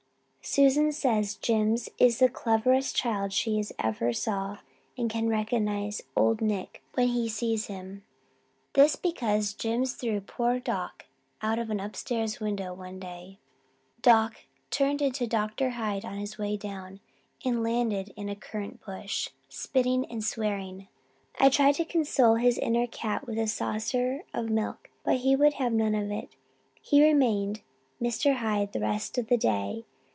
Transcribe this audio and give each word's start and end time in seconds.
Susan 0.43 0.91
says 0.91 1.35
Jims 1.35 1.87
is 1.99 2.17
the 2.17 2.27
cleverest 2.27 2.95
child 2.95 3.31
she 3.31 3.63
ever 3.77 4.11
saw 4.11 4.57
and 4.97 5.07
can 5.07 5.29
recognize 5.29 6.01
Old 6.15 6.41
Nick 6.41 6.81
when 6.95 7.09
he 7.09 7.29
sees 7.29 7.67
him 7.67 8.03
this 8.73 8.95
because 8.95 9.53
Jims 9.53 9.93
threw 9.93 10.19
poor 10.19 10.59
Doc 10.59 11.05
out 11.43 11.59
of 11.59 11.69
an 11.69 11.79
upstairs 11.79 12.39
window 12.39 12.73
one 12.73 12.99
day. 12.99 13.37
Doc 14.01 14.41
turned 14.71 14.99
into 14.99 15.27
Mr. 15.27 15.73
Hyde 15.73 16.03
on 16.03 16.17
his 16.17 16.39
way 16.39 16.57
down 16.57 16.99
and 17.45 17.61
landed 17.61 18.11
in 18.17 18.27
a 18.27 18.35
currant 18.35 18.83
bush, 18.83 19.29
spitting 19.47 20.03
and 20.07 20.23
swearing. 20.23 20.87
I 21.39 21.49
tried 21.49 21.75
to 21.75 21.85
console 21.85 22.35
his 22.35 22.57
inner 22.57 22.87
cat 22.87 23.27
with 23.27 23.37
a 23.37 23.47
saucer 23.47 24.23
of 24.33 24.49
milk 24.49 24.89
but 25.05 25.17
he 25.17 25.35
would 25.35 25.53
have 25.53 25.71
none 25.71 25.93
of 25.93 26.09
it, 26.11 26.29
and 26.91 27.01
remained 27.01 27.61
Mr. 28.01 28.37
Hyde 28.37 28.73
the 28.73 28.79
rest 28.79 29.19
of 29.19 29.27
the 29.27 29.37
day. 29.37 29.85